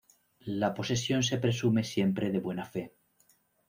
[0.59, 2.91] La posesión se presume siempre de buena fe.